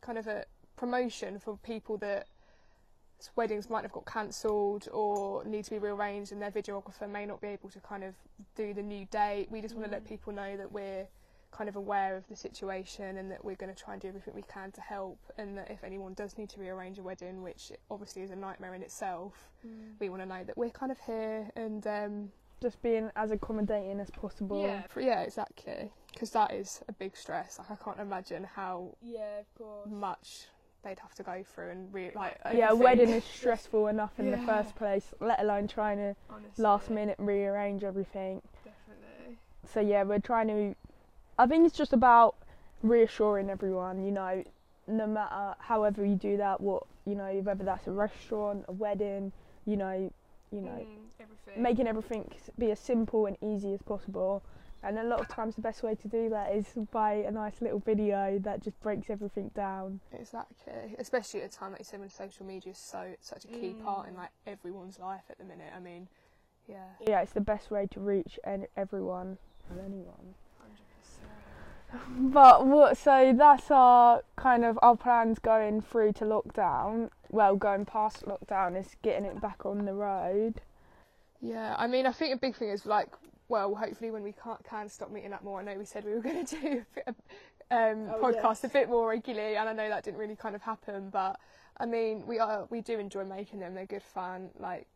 kind 0.00 0.18
of 0.18 0.26
a 0.26 0.44
promotion 0.76 1.38
for 1.38 1.56
people 1.58 1.96
that 1.98 2.28
weddings 3.34 3.68
might 3.68 3.82
have 3.82 3.90
got 3.92 4.06
cancelled 4.06 4.88
or 4.92 5.44
need 5.44 5.64
to 5.64 5.70
be 5.72 5.78
rearranged 5.78 6.30
and 6.30 6.40
their 6.40 6.52
videographer 6.52 7.08
may 7.10 7.26
not 7.26 7.40
be 7.40 7.48
able 7.48 7.68
to 7.68 7.80
kind 7.80 8.04
of 8.04 8.14
do 8.54 8.72
the 8.72 8.82
new 8.82 9.04
date. 9.06 9.50
We 9.50 9.60
just 9.60 9.74
want 9.74 9.86
to 9.86 9.90
let 9.90 10.04
Mm. 10.04 10.08
people 10.08 10.32
know 10.32 10.56
that 10.56 10.70
we're 10.70 11.08
kind 11.50 11.68
of 11.68 11.76
aware 11.76 12.16
of 12.16 12.26
the 12.28 12.36
situation 12.36 13.16
and 13.16 13.30
that 13.30 13.44
we're 13.44 13.56
going 13.56 13.72
to 13.74 13.82
try 13.82 13.94
and 13.94 14.02
do 14.02 14.08
everything 14.08 14.34
we 14.34 14.42
can 14.42 14.70
to 14.72 14.80
help 14.80 15.18
and 15.38 15.56
that 15.56 15.70
if 15.70 15.82
anyone 15.82 16.12
does 16.14 16.36
need 16.36 16.48
to 16.50 16.60
rearrange 16.60 16.98
a 16.98 17.02
wedding 17.02 17.42
which 17.42 17.72
obviously 17.90 18.22
is 18.22 18.30
a 18.30 18.36
nightmare 18.36 18.74
in 18.74 18.82
itself 18.82 19.48
we 19.98 20.08
want 20.08 20.20
to 20.22 20.26
know 20.28 20.44
that 20.44 20.56
we're 20.58 20.70
kind 20.70 20.92
of 20.92 20.98
here 21.06 21.50
and 21.56 21.86
um 21.86 22.30
just 22.60 22.82
being 22.82 23.08
as 23.16 23.30
accommodating 23.30 24.00
as 24.00 24.10
possible. 24.10 24.62
yeah 24.66 24.82
for, 24.88 25.00
yeah 25.00 25.20
exactly 25.22 25.90
because 26.12 26.30
that 26.30 26.52
is 26.52 26.82
a 26.88 26.92
big 26.92 27.16
stress 27.16 27.58
like 27.58 27.70
i 27.70 27.82
can't 27.82 27.98
imagine 28.00 28.44
how 28.44 28.94
Yeah, 29.00 29.38
of 29.40 29.54
course. 29.56 29.88
much 29.90 30.46
they'd 30.84 30.98
have 31.00 31.14
to 31.14 31.22
go 31.22 31.42
through 31.54 31.70
and 31.70 31.92
really 31.94 32.12
like 32.14 32.36
Yeah, 32.52 32.70
a 32.70 32.76
wedding 32.76 33.10
is 33.10 33.24
stressful 33.24 33.88
enough 33.88 34.12
in 34.18 34.30
the 34.30 34.38
first 34.38 34.76
place, 34.76 35.12
let 35.20 35.40
alone 35.40 35.66
trying 35.66 35.96
to 35.98 36.14
Honestly, 36.30 36.62
last 36.62 36.88
minute 36.90 37.16
rearrange 37.18 37.82
everything. 37.84 38.42
definitely 38.64 39.38
So 39.72 39.80
yeah, 39.80 40.02
we're 40.04 40.20
trying 40.20 40.46
to. 40.48 40.74
I 41.38 41.46
think 41.46 41.66
it's 41.66 41.76
just 41.76 41.92
about 41.92 42.34
reassuring 42.82 43.50
everyone. 43.50 44.04
You 44.04 44.12
know, 44.12 44.44
no 44.86 45.06
matter 45.06 45.54
however 45.60 46.04
you 46.04 46.16
do 46.16 46.36
that, 46.38 46.60
what 46.60 46.84
you 47.06 47.14
know, 47.14 47.32
whether 47.42 47.64
that's 47.64 47.86
a 47.86 47.92
restaurant, 47.92 48.64
a 48.68 48.72
wedding, 48.72 49.32
you 49.66 49.76
know, 49.76 50.12
you 50.52 50.60
know, 50.60 50.86
Mm, 50.86 51.10
everything 51.20 51.62
making 51.62 51.86
everything 51.86 52.30
be 52.58 52.70
as 52.70 52.78
simple 52.80 53.26
and 53.26 53.36
easy 53.42 53.72
as 53.72 53.82
possible. 53.82 54.42
And 54.82 54.96
a 54.98 55.02
lot 55.02 55.20
of 55.20 55.28
times, 55.28 55.56
the 55.56 55.60
best 55.60 55.82
way 55.82 55.96
to 55.96 56.08
do 56.08 56.28
that 56.30 56.54
is 56.54 56.66
by 56.92 57.14
a 57.14 57.32
nice 57.32 57.60
little 57.60 57.80
video 57.80 58.38
that 58.40 58.62
just 58.62 58.80
breaks 58.80 59.10
everything 59.10 59.50
down. 59.54 60.00
Exactly, 60.12 60.94
especially 60.98 61.42
at 61.42 61.52
a 61.52 61.56
time 61.56 61.72
like 61.72 61.80
you 61.80 61.84
said 61.84 61.98
when 62.00 62.08
social 62.08 62.46
media 62.46 62.70
is 62.72 62.78
so 62.78 63.14
such 63.20 63.44
a 63.44 63.48
key 63.48 63.74
part 63.84 64.06
in 64.08 64.14
Mm. 64.14 64.18
like 64.18 64.30
everyone's 64.46 64.98
life 65.00 65.24
at 65.30 65.38
the 65.38 65.44
minute. 65.44 65.72
I 65.76 65.80
mean, 65.80 66.08
yeah, 66.68 66.84
Yeah, 67.06 67.20
it's 67.22 67.32
the 67.32 67.40
best 67.40 67.70
way 67.72 67.86
to 67.88 68.00
reach 68.00 68.38
an- 68.44 68.68
everyone 68.76 69.38
and 69.70 69.80
anyone. 69.80 70.34
But 72.18 72.66
what? 72.66 72.96
So 72.98 73.32
that's 73.36 73.70
our 73.70 74.22
kind 74.36 74.64
of 74.64 74.78
our 74.82 74.96
plans 74.96 75.38
going 75.38 75.80
through 75.80 76.12
to 76.14 76.24
lockdown. 76.24 77.10
Well, 77.30 77.56
going 77.56 77.84
past 77.84 78.24
lockdown 78.26 78.78
is 78.78 78.88
getting 79.02 79.24
it 79.24 79.40
back 79.40 79.64
on 79.64 79.84
the 79.84 79.94
road. 79.94 80.60
Yeah, 81.40 81.74
I 81.78 81.86
mean, 81.86 82.06
I 82.06 82.12
think 82.12 82.34
a 82.34 82.38
big 82.38 82.56
thing 82.56 82.68
is 82.70 82.84
like, 82.84 83.08
well, 83.48 83.74
hopefully 83.74 84.10
when 84.10 84.22
we 84.22 84.32
can't, 84.32 84.62
can 84.64 84.88
stop 84.88 85.10
meeting 85.10 85.32
up 85.32 85.42
more. 85.44 85.60
I 85.60 85.64
know 85.64 85.78
we 85.78 85.84
said 85.84 86.04
we 86.04 86.12
were 86.14 86.20
going 86.30 86.44
to 86.44 86.56
do 86.60 86.84
a, 87.06 87.10
um, 87.74 88.10
Oh, 88.10 88.20
podcast 88.22 88.42
yes. 88.62 88.64
a 88.64 88.68
bit 88.68 88.88
more 88.88 89.08
regularly, 89.08 89.56
and 89.56 89.68
I 89.68 89.72
know 89.72 89.88
that 89.88 90.04
didn't 90.04 90.18
really 90.18 90.36
kind 90.36 90.54
of 90.56 90.62
happen. 90.62 91.10
But 91.10 91.38
I 91.78 91.86
mean, 91.86 92.26
we 92.26 92.38
are 92.38 92.66
we 92.70 92.80
do 92.80 92.98
enjoy 92.98 93.24
making 93.24 93.60
them. 93.60 93.74
They're 93.74 93.86
good 93.86 94.02
fun. 94.02 94.50
Like, 94.58 94.86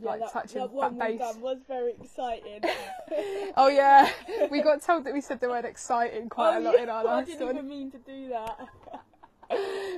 Yeah, 0.00 0.10
Like 0.10 0.20
that, 0.20 0.32
touching 0.32 0.60
that 0.60 0.70
one 0.70 0.98
that 0.98 1.18
done 1.18 1.40
was 1.40 1.58
very 1.66 1.92
exciting. 2.00 2.62
oh 3.56 3.68
yeah, 3.68 4.08
we 4.50 4.62
got 4.62 4.82
told 4.82 5.04
that 5.04 5.12
we 5.12 5.20
said 5.20 5.40
the 5.40 5.48
word 5.48 5.64
exciting 5.64 6.28
quite 6.28 6.56
a 6.56 6.58
Oh, 6.58 6.62
lot 6.62 6.74
yeah, 6.76 6.82
in 6.84 6.88
our 6.88 7.04
last 7.04 7.22
I 7.28 7.32
didn't 7.32 7.46
one. 7.46 7.56
even 7.56 7.68
mean 7.68 7.90
to 7.90 7.98
do 7.98 8.28
that. 8.28 8.68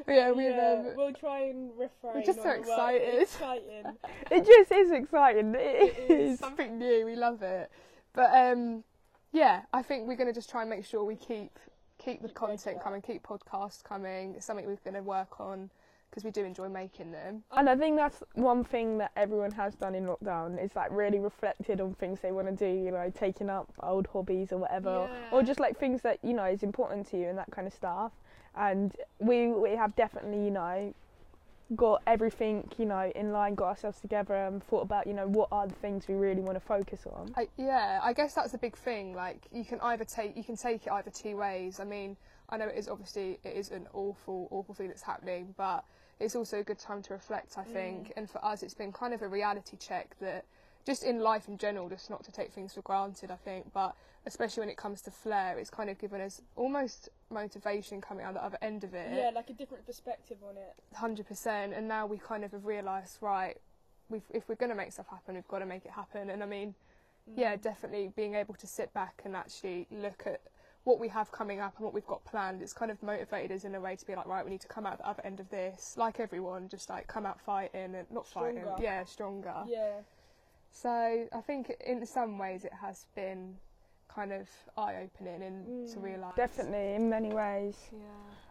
Yeah, 0.08 0.32
we 0.32 0.46
yeah, 0.48 0.76
um, 0.80 0.96
we'll 0.96 1.12
try 1.12 1.40
and 1.42 1.70
refrain. 1.78 2.14
We're 2.14 2.22
just 2.22 2.42
so 2.42 2.48
on 2.48 2.62
the 2.62 2.68
word 2.68 2.94
excited. 2.94 3.22
Exciting. 3.22 3.84
It 4.30 4.46
just 4.46 4.72
is 4.72 4.90
exciting. 4.90 5.54
It 5.54 5.94
It 6.08 6.10
is. 6.10 6.38
something 6.38 6.78
new. 6.78 7.04
We 7.04 7.16
love 7.16 7.42
it. 7.42 7.70
But 8.14 8.30
um, 8.34 8.82
yeah, 9.30 9.62
I 9.70 9.82
think 9.82 10.08
we're 10.08 10.16
going 10.16 10.28
to 10.28 10.32
just 10.32 10.48
try 10.48 10.62
and 10.62 10.70
make 10.70 10.86
sure 10.86 11.04
we 11.04 11.16
keep 11.16 11.58
keep 11.98 12.22
the 12.22 12.28
Keep 12.28 12.34
content 12.34 12.82
coming, 12.82 13.02
keep 13.02 13.22
podcasts 13.22 13.84
coming. 13.84 14.34
It's 14.36 14.46
something 14.46 14.64
we're 14.64 14.76
going 14.84 14.94
to 14.94 15.02
work 15.02 15.38
on 15.38 15.68
because 16.12 16.24
we 16.24 16.30
do 16.30 16.44
enjoy 16.44 16.68
making 16.68 17.10
them. 17.10 17.42
And 17.52 17.70
I 17.70 17.74
think 17.74 17.96
that's 17.96 18.22
one 18.34 18.64
thing 18.64 18.98
that 18.98 19.12
everyone 19.16 19.50
has 19.52 19.74
done 19.74 19.94
in 19.94 20.04
lockdown 20.04 20.62
is 20.62 20.76
like 20.76 20.90
really 20.90 21.18
reflected 21.18 21.80
on 21.80 21.94
things 21.94 22.20
they 22.20 22.32
want 22.32 22.48
to 22.48 22.52
do, 22.54 22.70
you 22.70 22.90
know, 22.90 23.10
taking 23.18 23.48
up 23.48 23.72
old 23.82 24.06
hobbies 24.08 24.52
or 24.52 24.58
whatever, 24.58 25.08
or 25.30 25.42
just 25.42 25.58
like 25.58 25.78
things 25.78 26.02
that 26.02 26.18
you 26.22 26.34
know 26.34 26.44
is 26.44 26.62
important 26.62 27.08
to 27.08 27.16
you 27.16 27.28
and 27.28 27.38
that 27.38 27.50
kind 27.50 27.66
of 27.66 27.72
stuff. 27.72 28.12
And 28.54 28.94
we 29.20 29.46
we 29.48 29.70
have 29.70 29.96
definitely 29.96 30.44
you 30.44 30.50
know 30.50 30.92
got 31.74 32.02
everything 32.06 32.68
you 32.76 32.84
know 32.84 33.10
in 33.14 33.32
line, 33.32 33.54
got 33.54 33.68
ourselves 33.68 33.98
together, 33.98 34.34
and 34.34 34.62
thought 34.64 34.82
about 34.82 35.06
you 35.06 35.14
know 35.14 35.26
what 35.26 35.48
are 35.50 35.66
the 35.66 35.74
things 35.76 36.06
we 36.08 36.14
really 36.14 36.42
want 36.42 36.56
to 36.56 36.60
focus 36.60 37.06
on. 37.10 37.32
I, 37.38 37.48
yeah, 37.56 38.00
I 38.02 38.12
guess 38.12 38.34
that's 38.34 38.52
a 38.52 38.58
big 38.58 38.76
thing. 38.76 39.14
Like 39.14 39.46
you 39.50 39.64
can 39.64 39.80
either 39.80 40.04
take 40.04 40.36
you 40.36 40.44
can 40.44 40.56
take 40.56 40.86
it 40.86 40.92
either 40.92 41.10
two 41.10 41.38
ways. 41.38 41.80
I 41.80 41.84
mean, 41.84 42.18
I 42.50 42.58
know 42.58 42.66
it 42.66 42.76
is 42.76 42.86
obviously 42.86 43.38
it 43.44 43.56
is 43.56 43.70
an 43.70 43.88
awful 43.94 44.48
awful 44.50 44.74
thing 44.74 44.88
that's 44.88 45.00
happening, 45.00 45.54
but 45.56 45.86
it's 46.22 46.36
also 46.36 46.60
a 46.60 46.62
good 46.62 46.78
time 46.78 47.02
to 47.02 47.12
reflect. 47.14 47.58
I 47.58 47.64
think, 47.64 48.12
and 48.16 48.28
for 48.30 48.44
us, 48.44 48.62
it's 48.62 48.74
been 48.74 48.92
kind 48.92 49.12
of 49.14 49.22
a 49.22 49.28
reality 49.28 49.76
check 49.76 50.16
that 50.20 50.44
just 50.86 51.02
in 51.04 51.20
life 51.20 51.48
in 51.48 51.58
general, 51.58 51.88
just 51.88 52.10
not 52.10 52.24
to 52.24 52.32
take 52.32 52.52
things 52.52 52.74
for 52.74 52.82
granted. 52.82 53.30
I 53.30 53.36
think, 53.36 53.72
but 53.72 53.94
especially 54.26 54.60
when 54.62 54.68
it 54.70 54.76
comes 54.76 55.00
to 55.02 55.10
flair, 55.10 55.58
it's 55.58 55.70
kind 55.70 55.90
of 55.90 55.98
given 55.98 56.20
us 56.20 56.40
almost 56.56 57.08
motivation 57.30 58.00
coming 58.00 58.24
out 58.24 58.34
the 58.34 58.44
other 58.44 58.58
end 58.62 58.84
of 58.84 58.94
it. 58.94 59.10
Yeah, 59.14 59.30
like 59.34 59.50
a 59.50 59.52
different 59.52 59.84
perspective 59.86 60.38
on 60.48 60.56
it. 60.56 60.74
hundred 60.94 61.26
percent. 61.26 61.72
And 61.74 61.88
now 61.88 62.06
we 62.06 62.18
kind 62.18 62.44
of 62.44 62.52
have 62.52 62.64
realised, 62.64 63.18
right, 63.20 63.56
we've, 64.08 64.22
if 64.30 64.48
we're 64.48 64.54
going 64.56 64.70
to 64.70 64.76
make 64.76 64.92
stuff 64.92 65.08
happen, 65.08 65.34
we've 65.34 65.48
got 65.48 65.58
to 65.60 65.66
make 65.66 65.84
it 65.84 65.90
happen. 65.92 66.30
And 66.30 66.42
I 66.42 66.46
mean, 66.46 66.74
yeah, 67.36 67.54
Mm. 67.56 67.62
definitely 67.62 68.12
being 68.16 68.34
able 68.34 68.54
to 68.54 68.66
sit 68.66 68.92
back 68.92 69.22
and 69.24 69.36
actually 69.36 69.86
look 69.92 70.24
at 70.26 70.40
what 70.84 70.98
we 70.98 71.08
have 71.08 71.30
coming 71.30 71.60
up 71.60 71.74
and 71.76 71.84
what 71.84 71.94
we've 71.94 72.06
got 72.06 72.24
planned. 72.24 72.60
It's 72.60 72.72
kind 72.72 72.90
of 72.90 73.00
motivated 73.02 73.52
us 73.52 73.64
in 73.64 73.74
a 73.74 73.80
way 73.80 73.94
to 73.96 74.06
be 74.06 74.14
like, 74.16 74.26
right, 74.26 74.44
we 74.44 74.50
need 74.50 74.60
to 74.62 74.68
come 74.68 74.84
out 74.84 74.98
the 74.98 75.06
other 75.06 75.24
end 75.24 75.38
of 75.40 75.48
this, 75.50 75.94
like 75.96 76.18
everyone, 76.18 76.68
just 76.68 76.90
like 76.90 77.06
come 77.06 77.24
out 77.24 77.40
fighting 77.40 77.94
and 77.94 78.06
not 78.10 78.26
fighting, 78.26 78.64
yeah, 78.80 79.04
stronger. 79.04 79.54
Yeah. 79.66 80.00
So 80.72 80.88
I 81.32 81.40
think 81.46 81.72
in 81.86 82.04
some 82.06 82.38
ways 82.38 82.64
it 82.64 82.72
has 82.80 83.06
been 83.14 83.56
kind 84.08 84.32
of 84.32 84.48
eye 84.76 84.96
opening 85.04 85.42
and 85.42 85.88
to 85.88 85.96
Mm. 85.98 86.02
realise. 86.02 86.34
Definitely 86.36 86.94
in 86.94 87.08
many 87.08 87.32
ways. 87.32 87.76
Yeah. 87.92 87.98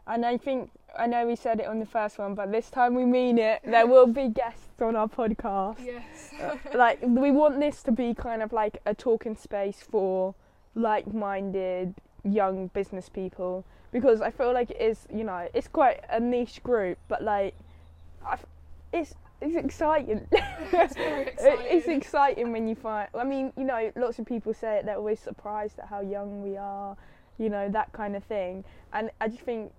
And 0.08 0.26
I 0.26 0.38
think 0.38 0.72
I 0.98 1.06
know 1.08 1.28
we 1.28 1.36
said 1.36 1.60
it 1.60 1.68
on 1.68 1.80
the 1.80 1.86
first 1.86 2.18
one, 2.18 2.34
but 2.34 2.52
this 2.52 2.70
time 2.72 2.96
we 2.96 3.06
mean 3.06 3.38
it. 3.38 3.62
There 3.66 3.86
will 3.86 4.08
be 4.08 4.30
guests 4.30 4.82
on 4.82 4.96
our 4.96 5.08
podcast. 5.08 5.84
Yes. 5.84 6.34
like 6.74 7.00
we 7.04 7.30
want 7.32 7.60
this 7.60 7.84
to 7.84 7.92
be 7.92 8.14
kind 8.14 8.42
of 8.42 8.52
like 8.54 8.82
a 8.86 8.94
talking 8.96 9.36
space 9.36 9.82
for 9.82 10.34
like-minded 10.74 11.94
young 12.24 12.68
business 12.68 13.10
people 13.10 13.66
because 13.92 14.22
I 14.22 14.32
feel 14.32 14.54
like 14.54 14.72
it 14.72 14.82
is, 14.82 15.08
you 15.14 15.24
know, 15.24 15.48
it's 15.54 15.68
quite 15.68 16.02
a 16.10 16.20
niche 16.20 16.64
group, 16.64 16.98
but 17.08 17.24
like, 17.24 17.54
I 18.26 18.34
f 18.34 18.46
it's 18.94 19.16
it's 19.42 19.56
exciting. 19.56 20.28
it's 20.32 20.96
very 20.96 21.24
it's 21.24 21.44
exciting. 21.44 21.98
exciting 21.98 22.52
when 22.52 22.68
you 22.68 22.76
find. 22.76 23.10
I 23.16 23.24
mean, 23.24 23.52
you 23.58 23.64
know, 23.64 23.92
lots 23.96 24.20
of 24.20 24.26
people 24.26 24.54
say 24.54 24.78
it. 24.78 24.86
They're 24.86 24.98
always 24.98 25.20
surprised 25.20 25.80
at 25.80 25.88
how 25.88 26.02
young 26.02 26.42
we 26.44 26.58
are, 26.58 26.96
you 27.38 27.50
know, 27.50 27.68
that 27.70 27.92
kind 27.92 28.16
of 28.16 28.24
thing. 28.24 28.64
And 28.94 29.10
I 29.20 29.28
just 29.28 29.42
think 29.42 29.72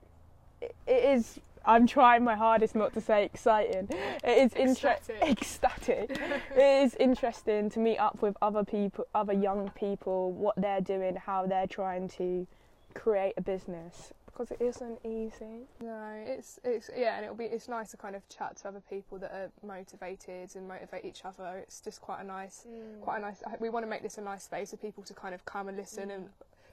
it, 0.61 0.75
it 0.87 1.05
is. 1.17 1.39
I'm 1.65 1.87
trying 1.87 2.25
my 2.25 2.35
hardest 2.35 2.75
not 2.75 2.93
to 2.95 3.01
say 3.01 3.25
exciting. 3.25 3.89
It 4.25 4.39
is 4.39 4.55
interesting. 4.55 5.17
Ecstatic. 5.23 6.11
Ecstatic. 6.11 6.43
it 6.57 6.85
is 6.85 6.95
interesting 6.97 7.71
to 7.71 7.79
meet 7.79 7.99
up 7.99 8.21
with 8.23 8.37
other 8.43 8.65
people, 8.65 9.07
other 9.15 9.33
young 9.33 9.71
people, 9.71 10.33
what 10.33 10.55
they're 10.57 10.81
doing, 10.81 11.17
how 11.17 11.47
they're 11.47 11.67
trying 11.67 12.09
to 12.11 12.47
create 12.95 13.35
a 13.37 13.41
business 13.41 14.13
because 14.27 14.51
it 14.51 14.61
isn't 14.63 14.99
easy. 15.05 15.67
No, 15.83 16.15
it's 16.27 16.59
it's 16.65 16.89
yeah, 16.97 17.17
and 17.17 17.25
it'll 17.25 17.37
be 17.37 17.45
it's 17.45 17.69
nice 17.69 17.91
to 17.91 17.97
kind 17.99 18.17
of 18.17 18.27
chat 18.31 18.57
to 18.59 18.69
other 18.69 18.83
people 18.89 19.19
that 19.19 19.31
are 19.31 19.51
motivated 19.67 20.57
and 20.57 20.67
motivate 20.67 21.05
each 21.05 21.25
other. 21.25 21.59
It's 21.59 21.81
just 21.81 22.01
quite 22.01 22.21
a 22.21 22.25
nice, 22.25 22.67
Mm. 22.67 23.01
quite 23.03 23.19
a 23.19 23.21
nice. 23.21 23.43
We 23.61 23.69
want 23.69 23.85
to 23.85 23.91
make 23.91 24.03
this 24.03 24.17
a 24.19 24.23
nice 24.23 24.45
space 24.45 24.71
for 24.71 24.79
people 24.79 25.03
to 25.05 25.15
kind 25.15 25.35
of 25.35 25.45
come 25.45 25.69
and 25.69 25.77
listen, 25.77 26.11
and 26.11 26.31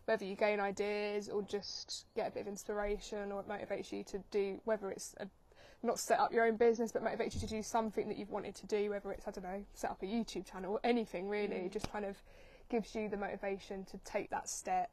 whether 0.09 0.25
you 0.25 0.35
gain 0.35 0.59
ideas 0.59 1.29
or 1.29 1.43
just 1.43 2.05
get 2.15 2.27
a 2.27 2.31
bit 2.31 2.41
of 2.41 2.47
inspiration, 2.47 3.31
or 3.31 3.41
it 3.41 3.47
motivates 3.47 3.91
you 3.91 4.03
to 4.05 4.17
do 4.31 4.59
whether 4.65 4.89
it's 4.89 5.13
a, 5.19 5.27
not 5.83 5.99
set 5.99 6.19
up 6.19 6.33
your 6.33 6.45
own 6.45 6.55
business, 6.55 6.91
but 6.91 7.03
motivates 7.03 7.35
you 7.35 7.41
to 7.41 7.47
do 7.47 7.61
something 7.61 8.07
that 8.09 8.17
you've 8.17 8.31
wanted 8.31 8.55
to 8.55 8.65
do, 8.65 8.89
whether 8.89 9.11
it's 9.11 9.27
I 9.27 9.31
don't 9.31 9.43
know, 9.43 9.63
set 9.75 9.91
up 9.91 10.01
a 10.01 10.07
YouTube 10.07 10.49
channel 10.51 10.73
or 10.73 10.79
anything 10.83 11.29
really. 11.29 11.61
Mm. 11.61 11.71
Just 11.71 11.91
kind 11.91 12.05
of 12.05 12.17
gives 12.69 12.95
you 12.95 13.07
the 13.07 13.17
motivation 13.17 13.85
to 13.85 13.99
take 13.99 14.31
that 14.31 14.49
step. 14.49 14.89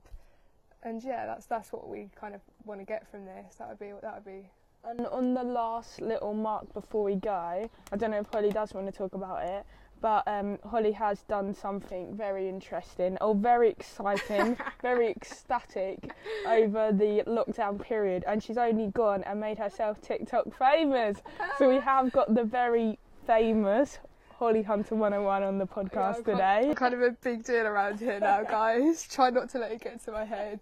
And 0.82 1.02
yeah, 1.02 1.24
that's 1.24 1.46
that's 1.46 1.72
what 1.72 1.88
we 1.88 2.10
kind 2.14 2.34
of 2.34 2.42
want 2.66 2.80
to 2.80 2.84
get 2.84 3.10
from 3.10 3.24
this. 3.24 3.54
That 3.56 3.70
would 3.70 3.78
be 3.78 3.92
that 4.02 4.14
would 4.16 4.24
be 4.26 4.50
And 4.84 5.06
on 5.06 5.32
the 5.32 5.42
last 5.42 6.00
little 6.02 6.34
mark 6.34 6.72
before 6.74 7.04
we 7.04 7.16
go, 7.16 7.70
I 7.90 7.96
don't 7.96 8.10
know 8.10 8.20
if 8.20 8.26
Holly 8.30 8.50
does 8.50 8.74
want 8.74 8.86
to 8.86 8.92
talk 8.92 9.14
about 9.14 9.42
it, 9.44 9.64
but 10.00 10.26
um, 10.26 10.58
Holly 10.68 10.92
has 10.92 11.22
done 11.22 11.54
something 11.54 12.14
very 12.16 12.48
interesting 12.48 13.16
or 13.20 13.34
very 13.34 13.70
exciting, 13.70 14.56
very 14.82 15.08
ecstatic 15.10 16.10
over 16.46 16.92
the 16.92 17.22
lockdown 17.26 17.80
period, 17.80 18.24
and 18.26 18.42
she's 18.42 18.58
only 18.58 18.88
gone 18.88 19.22
and 19.24 19.40
made 19.40 19.58
herself 19.58 20.00
TikTok 20.00 20.46
famous. 20.58 21.18
so 21.58 21.68
we 21.68 21.76
have 21.80 22.12
got 22.12 22.34
the 22.34 22.44
very 22.44 22.98
famous 23.26 23.98
Holly 24.38 24.62
Hunter 24.62 24.94
101 24.94 25.42
on 25.42 25.58
the 25.58 25.66
podcast 25.66 26.24
today. 26.24 26.72
kind 26.76 26.92
of 26.92 27.00
a 27.00 27.10
big 27.10 27.42
deal 27.44 27.66
around 27.66 27.98
here 28.00 28.20
now, 28.20 28.42
guys. 28.42 29.08
Try 29.10 29.30
not 29.30 29.48
to 29.50 29.58
let 29.58 29.72
it 29.72 29.80
get 29.80 30.04
to 30.04 30.12
my 30.12 30.24
head. 30.24 30.60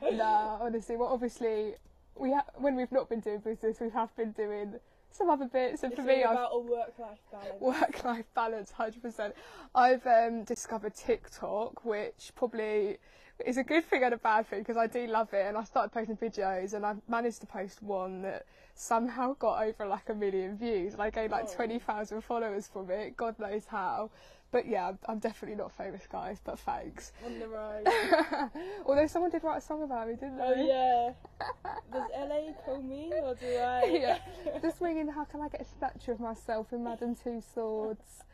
Nah, 0.00 0.58
honestly, 0.60 0.96
well, 0.96 1.08
obviously, 1.08 1.74
we 2.14 2.32
ha- 2.32 2.44
when 2.54 2.76
we've 2.76 2.92
not 2.92 3.08
been 3.08 3.20
doing 3.20 3.38
business, 3.40 3.80
we 3.80 3.90
have 3.90 4.14
been 4.16 4.30
doing 4.32 4.74
some 5.16 5.30
other 5.30 5.46
bits, 5.46 5.82
and 5.82 5.92
It's 5.92 6.00
for 6.00 6.06
me, 6.06 6.22
all 6.22 6.30
I've 6.32 6.36
about 6.38 6.50
a 6.52 6.58
work-life 6.58 7.18
balance. 7.32 7.60
work-life 7.60 8.24
balance, 8.34 8.70
hundred 8.70 9.02
percent. 9.02 9.34
I've 9.74 10.06
um, 10.06 10.44
discovered 10.44 10.94
TikTok, 10.94 11.84
which 11.84 12.32
probably 12.34 12.98
is 13.44 13.58
a 13.58 13.62
good 13.64 13.84
thing 13.84 14.02
and 14.02 14.14
a 14.14 14.16
bad 14.16 14.46
thing 14.48 14.60
because 14.60 14.76
I 14.78 14.86
do 14.86 15.06
love 15.06 15.32
it, 15.34 15.46
and 15.46 15.56
I 15.56 15.64
started 15.64 15.92
posting 15.92 16.16
videos, 16.16 16.74
and 16.74 16.86
I've 16.86 17.00
managed 17.08 17.40
to 17.40 17.46
post 17.46 17.82
one 17.82 18.22
that 18.22 18.46
somehow 18.74 19.34
got 19.38 19.62
over 19.62 19.86
like 19.86 20.08
a 20.08 20.14
million 20.14 20.56
views, 20.56 20.92
and 20.92 21.02
I 21.02 21.10
gained 21.10 21.32
like 21.32 21.46
Oh. 21.48 21.54
twenty 21.54 21.78
thousand 21.78 22.22
followers 22.22 22.68
from 22.68 22.90
it. 22.90 23.16
God 23.16 23.38
knows 23.38 23.66
how. 23.66 24.10
But 24.52 24.66
yeah, 24.68 24.92
I'm- 25.06 25.18
definitely 25.18 25.56
not 25.56 25.72
famous, 25.72 26.06
guys. 26.10 26.40
But 26.42 26.58
thanks. 26.60 27.12
on 27.24 27.38
the 27.38 27.48
road. 27.48 27.86
Although 28.86 29.06
someone 29.06 29.30
did 29.30 29.42
write 29.44 29.58
a 29.58 29.60
song 29.60 29.82
about 29.82 30.08
me, 30.08 30.14
didn't 30.14 30.40
oh, 30.40 30.54
they? 30.54 30.62
oh 30.62 31.14
yeah. 31.64 31.72
Does 31.92 32.08
LA 32.16 32.52
call 32.64 32.82
me 32.82 33.12
or 33.22 33.34
do 33.34 33.46
I? 33.46 33.84
yeah. 34.00 34.18
Just 34.62 34.80
ringing, 34.80 35.08
how 35.08 35.24
can 35.24 35.40
I 35.40 35.48
get 35.48 35.60
a 35.60 35.64
statue 35.64 36.12
of 36.12 36.20
myself 36.20 36.72
in 36.72 36.84
Madame 36.84 37.14
Two 37.24 37.42
Swords? 37.54 38.24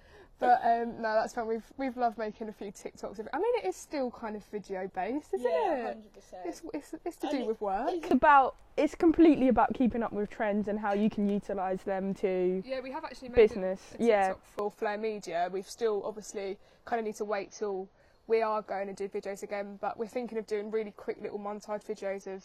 But 0.42 0.60
um, 0.64 1.00
no, 1.00 1.14
that's 1.14 1.32
fun. 1.34 1.46
We've 1.46 1.64
we've 1.78 1.96
loved 1.96 2.18
making 2.18 2.48
a 2.48 2.52
few 2.52 2.72
TikToks. 2.72 3.18
of 3.18 3.20
it. 3.20 3.28
I 3.32 3.38
mean, 3.38 3.52
it 3.62 3.66
is 3.68 3.76
still 3.76 4.10
kind 4.10 4.34
of 4.36 4.44
video 4.46 4.90
based, 4.94 5.32
isn't 5.34 5.48
yeah, 5.50 5.74
it? 5.74 5.82
hundred 5.94 6.12
percent. 6.12 6.42
It's, 6.44 6.62
it's, 6.74 6.94
it's 7.04 7.16
to 7.18 7.28
And 7.28 7.36
do 7.38 7.42
it- 7.44 7.46
with 7.46 7.60
work. 7.60 7.88
It's 7.92 8.10
about 8.10 8.56
it's 8.76 8.94
completely 8.94 9.48
about 9.48 9.72
keeping 9.74 10.02
up 10.02 10.12
with 10.12 10.30
trends 10.30 10.66
and 10.68 10.78
how 10.78 10.94
you 10.94 11.08
can 11.10 11.28
utilize 11.28 11.82
them 11.82 12.14
to 12.14 12.62
Yeah, 12.66 12.80
we 12.80 12.90
have 12.90 13.04
actually 13.04 13.28
made 13.28 13.36
business. 13.36 13.80
a, 13.98 14.02
a 14.02 14.06
Yeah, 14.06 14.34
for 14.56 14.70
Flair 14.70 14.98
Media. 14.98 15.48
We've 15.52 15.68
still 15.68 16.02
obviously 16.04 16.58
kind 16.86 16.98
of 16.98 17.04
need 17.06 17.16
to 17.16 17.24
wait 17.24 17.52
till 17.52 17.88
we 18.26 18.40
are 18.42 18.62
going 18.62 18.86
to 18.86 18.94
do 18.94 19.08
videos 19.08 19.42
again, 19.42 19.78
but 19.80 19.98
we're 19.98 20.06
thinking 20.06 20.38
of 20.38 20.46
doing 20.46 20.70
really 20.70 20.92
quick 20.92 21.18
little 21.20 21.38
montage 21.38 21.84
videos 21.84 22.26
of 22.26 22.42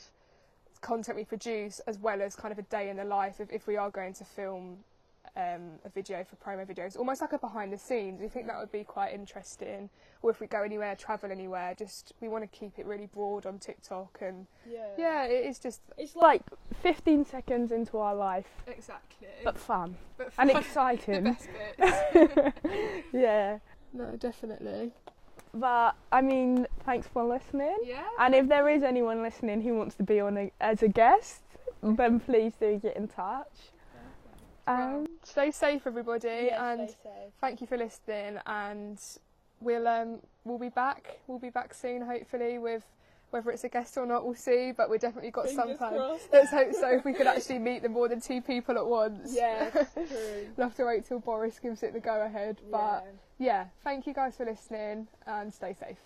content 0.82 1.18
we 1.18 1.24
produce 1.26 1.80
as 1.88 1.98
well 1.98 2.22
as 2.22 2.36
kind 2.36 2.52
of 2.52 2.60
a 2.60 2.64
day 2.64 2.90
in 2.90 2.98
the 2.98 3.04
life 3.06 3.40
if, 3.40 3.50
if 3.52 3.66
we 3.66 3.78
are 3.78 3.90
going 3.90 4.14
to 4.14 4.24
film 4.26 4.78
um, 5.38 5.80
a 5.86 5.90
video 5.90 6.26
for 6.26 6.36
promo 6.38 6.66
videos, 6.66 6.98
almost 6.98 7.22
like 7.22 7.32
a 7.32 7.38
behind 7.38 7.72
the 7.72 7.78
scenes. 7.78 8.20
We 8.20 8.28
think 8.28 8.48
that 8.48 8.58
would 8.60 8.72
be 8.72 8.84
quite 8.84 9.14
interesting. 9.14 9.90
Or 10.24 10.32
if 10.32 10.40
we 10.42 10.48
go 10.48 10.64
anywhere, 10.64 10.96
travel 10.96 11.32
anywhere, 11.32 11.76
just 11.78 12.14
we 12.20 12.28
want 12.28 12.44
to 12.44 12.58
keep 12.60 12.80
it 12.80 12.86
really 12.88 13.06
broad 13.06 13.46
on 13.46 13.60
TikTok 13.60 14.18
and 14.22 14.48
Yeah. 14.70 14.88
yeah, 14.98 15.24
it 15.26 15.46
is 15.46 15.60
just 15.60 15.82
It's 15.98 16.16
like 16.16 16.28
like 16.28 16.44
15 16.82 17.26
seconds 17.26 17.72
into 17.72 17.98
our 17.98 18.14
life, 18.14 18.50
exactly 18.68 19.28
but 19.44 19.58
fun 19.58 19.96
but 20.18 20.32
and 20.38 20.52
fun. 20.52 20.54
the 20.54 20.58
exciting. 20.60 21.38
yeah. 23.14 23.60
No, 23.94 24.16
definitely. 24.18 24.92
But 25.54 25.96
I 26.12 26.22
mean, 26.22 26.68
thanks 26.86 27.08
for 27.08 27.24
listening. 27.24 27.78
Yeah. 27.84 28.04
And 28.20 28.36
if 28.36 28.48
there 28.50 28.68
is 28.70 28.84
anyone 28.84 29.22
listening 29.22 29.62
who 29.62 29.76
wants 29.76 29.96
to 29.96 30.04
be 30.04 30.20
on 30.20 30.38
a, 30.38 30.52
as 30.60 30.84
a 30.84 30.88
guest, 30.88 31.42
then 31.82 32.20
please 32.20 32.54
do 32.60 32.78
get 32.78 32.98
in 32.98 33.08
touch. 33.08 33.72
Um, 34.68 35.07
stay 35.28 35.52
safe, 35.52 35.86
everybody, 35.86 36.48
Yeah, 36.48 36.72
and 36.72 36.90
safe. 36.90 36.98
thank 37.42 37.62
you 37.62 37.68
for 37.68 37.78
listening. 37.78 38.40
And 38.46 39.00
we'll 39.62 39.88
um 39.88 40.20
we'll 40.46 40.58
be 40.60 40.70
back. 40.70 41.20
We'll 41.28 41.40
be 41.40 41.50
back 41.50 41.74
soon, 41.74 42.02
hopefully, 42.02 42.58
with 42.58 42.84
whether 43.30 43.52
it's 43.52 43.66
a 43.66 43.70
guest 43.70 43.98
or 43.98 44.06
not, 44.06 44.26
we'll 44.26 44.36
see. 44.36 44.72
But 44.72 44.90
we've 44.90 45.02
definitely 45.02 45.32
got 45.32 45.48
some 45.50 45.58
Fingers 45.64 45.78
plan. 45.78 45.94
crossed. 45.96 46.28
Let's 46.32 46.50
hope 46.52 46.74
so. 46.74 46.90
If 46.90 47.04
we 47.06 47.14
could 47.14 47.28
actually 47.28 47.60
meet 47.60 47.82
the 47.82 47.90
more 47.90 48.08
than 48.08 48.22
two 48.22 48.42
people 48.42 48.78
at 48.78 48.86
once. 48.88 49.34
Yeah, 49.36 49.70
true. 49.94 50.48
we'll 50.56 50.68
have 50.68 50.76
to 50.78 50.86
wait 50.86 51.06
till 51.06 51.20
Boris 51.20 51.60
gives 51.60 51.84
it 51.84 51.94
the 51.94 52.00
go 52.00 52.22
ahead. 52.22 52.62
But 52.72 53.06
yeah, 53.38 53.66
thank 53.84 54.08
you 54.08 54.14
guys 54.14 54.38
for 54.38 54.46
listening 54.46 55.08
and 55.26 55.54
stay 55.54 55.74
safe. 55.80 55.98